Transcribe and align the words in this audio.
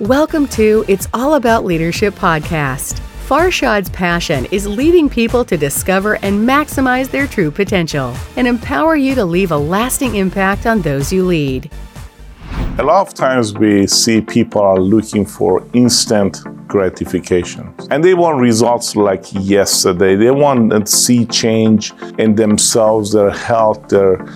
Welcome 0.00 0.48
to 0.48 0.84
It's 0.88 1.06
All 1.14 1.34
About 1.34 1.64
Leadership 1.64 2.14
podcast. 2.14 3.00
Farshad's 3.28 3.88
passion 3.90 4.44
is 4.46 4.66
leading 4.66 5.08
people 5.08 5.44
to 5.44 5.56
discover 5.56 6.14
and 6.14 6.48
maximize 6.48 7.08
their 7.08 7.28
true 7.28 7.52
potential 7.52 8.12
and 8.36 8.48
empower 8.48 8.96
you 8.96 9.14
to 9.14 9.24
leave 9.24 9.52
a 9.52 9.56
lasting 9.56 10.16
impact 10.16 10.66
on 10.66 10.82
those 10.82 11.12
you 11.12 11.24
lead. 11.24 11.70
A 12.78 12.82
lot 12.82 13.06
of 13.06 13.14
times 13.14 13.54
we 13.54 13.86
see 13.86 14.20
people 14.20 14.60
are 14.62 14.80
looking 14.80 15.24
for 15.24 15.64
instant 15.74 16.42
gratification 16.66 17.72
and 17.92 18.02
they 18.02 18.14
want 18.14 18.40
results 18.40 18.96
like 18.96 19.26
yesterday. 19.30 20.16
They 20.16 20.32
want 20.32 20.72
to 20.72 20.84
see 20.88 21.24
change 21.26 21.92
in 22.18 22.34
themselves, 22.34 23.12
their 23.12 23.30
health, 23.30 23.90
their 23.90 24.26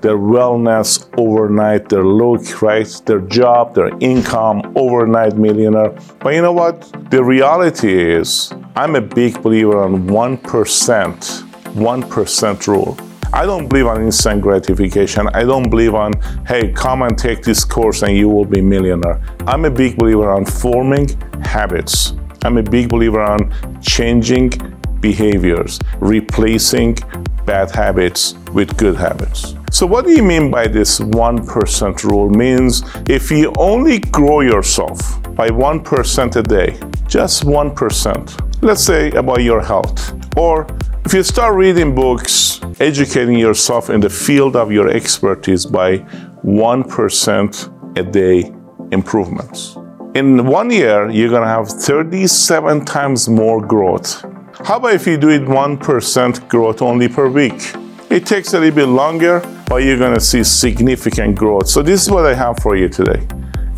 their 0.00 0.16
wellness 0.16 1.08
overnight, 1.16 1.88
their 1.88 2.04
look, 2.04 2.62
right? 2.62 2.88
Their 3.06 3.20
job, 3.20 3.74
their 3.74 3.90
income, 4.00 4.72
overnight 4.76 5.36
millionaire. 5.36 5.94
But 6.20 6.34
you 6.34 6.42
know 6.42 6.52
what? 6.52 7.10
The 7.10 7.22
reality 7.22 8.12
is, 8.12 8.52
I'm 8.76 8.96
a 8.96 9.00
big 9.00 9.42
believer 9.42 9.82
on 9.82 10.08
1%, 10.08 10.38
1% 10.38 12.66
rule. 12.66 12.96
I 13.32 13.44
don't 13.44 13.68
believe 13.68 13.86
on 13.86 14.02
instant 14.02 14.40
gratification. 14.40 15.28
I 15.34 15.44
don't 15.44 15.68
believe 15.68 15.94
on, 15.94 16.12
hey, 16.46 16.72
come 16.72 17.02
and 17.02 17.18
take 17.18 17.42
this 17.42 17.64
course 17.64 18.02
and 18.02 18.16
you 18.16 18.28
will 18.28 18.46
be 18.46 18.62
millionaire. 18.62 19.20
I'm 19.46 19.66
a 19.66 19.70
big 19.70 19.98
believer 19.98 20.30
on 20.30 20.46
forming 20.46 21.08
habits. 21.42 22.14
I'm 22.44 22.56
a 22.56 22.62
big 22.62 22.88
believer 22.88 23.20
on 23.20 23.52
changing 23.82 24.52
behaviors, 25.00 25.78
replacing 26.00 26.96
bad 27.44 27.70
habits 27.70 28.34
with 28.52 28.76
good 28.76 28.96
habits. 28.96 29.54
So, 29.78 29.86
what 29.86 30.06
do 30.06 30.10
you 30.10 30.24
mean 30.24 30.50
by 30.50 30.66
this 30.66 30.98
1% 30.98 32.02
rule? 32.02 32.28
Means 32.30 32.82
if 33.08 33.30
you 33.30 33.52
only 33.56 34.00
grow 34.00 34.40
yourself 34.40 34.98
by 35.36 35.50
1% 35.50 36.34
a 36.34 36.42
day, 36.42 36.76
just 37.06 37.44
1%, 37.44 38.60
let's 38.60 38.82
say 38.82 39.12
about 39.12 39.44
your 39.44 39.62
health, 39.62 40.12
or 40.36 40.66
if 41.04 41.14
you 41.14 41.22
start 41.22 41.54
reading 41.54 41.94
books, 41.94 42.60
educating 42.80 43.38
yourself 43.38 43.88
in 43.88 44.00
the 44.00 44.10
field 44.10 44.56
of 44.56 44.72
your 44.72 44.88
expertise 44.88 45.64
by 45.64 45.98
1% 46.44 47.96
a 47.96 48.02
day 48.02 48.52
improvements. 48.90 49.76
In 50.16 50.44
one 50.44 50.70
year, 50.70 51.08
you're 51.08 51.30
gonna 51.30 51.46
have 51.46 51.68
37 51.68 52.84
times 52.84 53.28
more 53.28 53.64
growth. 53.64 54.24
How 54.64 54.78
about 54.78 54.94
if 54.94 55.06
you 55.06 55.16
do 55.16 55.28
it 55.28 55.42
1% 55.42 56.48
growth 56.48 56.82
only 56.82 57.06
per 57.06 57.28
week? 57.28 57.62
It 58.10 58.24
takes 58.24 58.54
a 58.54 58.58
little 58.58 58.74
bit 58.74 58.86
longer, 58.86 59.40
but 59.68 59.82
you're 59.82 59.98
gonna 59.98 60.18
see 60.18 60.42
significant 60.42 61.36
growth. 61.36 61.68
So 61.68 61.82
this 61.82 62.02
is 62.02 62.10
what 62.10 62.24
I 62.24 62.32
have 62.32 62.56
for 62.60 62.74
you 62.74 62.88
today. 62.88 63.26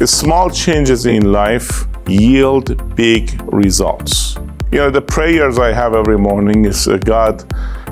Small 0.05 0.49
changes 0.49 1.05
in 1.07 1.33
life 1.33 1.85
yield 2.07 2.95
big 2.95 3.43
results. 3.53 4.37
You 4.71 4.79
know, 4.79 4.91
the 4.91 5.03
prayers 5.03 5.59
I 5.59 5.73
have 5.73 5.95
every 5.95 6.17
morning 6.17 6.65
is 6.65 6.87
uh, 6.87 6.99
God, 6.99 7.45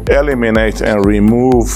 eliminate 0.09 0.81
and 0.81 1.05
remove 1.05 1.69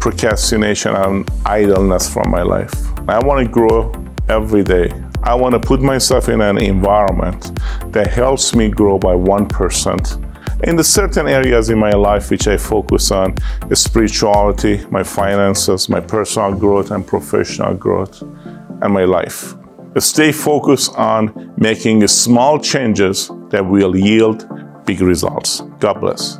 procrastination 0.00 0.94
and 0.94 1.26
idleness 1.46 2.12
from 2.12 2.30
my 2.30 2.42
life. 2.42 2.74
I 3.08 3.18
want 3.24 3.46
to 3.46 3.50
grow 3.50 3.90
every 4.28 4.62
day. 4.62 4.92
I 5.22 5.34
want 5.34 5.54
to 5.54 5.60
put 5.60 5.80
myself 5.80 6.28
in 6.28 6.42
an 6.42 6.58
environment 6.58 7.58
that 7.92 8.08
helps 8.08 8.54
me 8.54 8.68
grow 8.68 8.98
by 8.98 9.14
1% 9.14 10.29
in 10.64 10.76
the 10.76 10.84
certain 10.84 11.26
areas 11.26 11.70
in 11.70 11.78
my 11.78 11.92
life 11.92 12.30
which 12.30 12.46
I 12.46 12.56
focus 12.56 13.10
on 13.10 13.34
is 13.70 13.80
spirituality, 13.82 14.84
my 14.90 15.02
finances, 15.02 15.88
my 15.88 16.00
personal 16.00 16.54
growth 16.54 16.90
and 16.90 17.06
professional 17.06 17.74
growth, 17.74 18.22
and 18.22 18.92
my 18.92 19.04
life. 19.04 19.54
Stay 19.98 20.32
focused 20.32 20.94
on 20.96 21.52
making 21.56 22.06
small 22.06 22.58
changes 22.58 23.30
that 23.50 23.66
will 23.66 23.96
yield 23.96 24.48
big 24.86 25.00
results. 25.00 25.62
God 25.78 26.00
bless. 26.00 26.38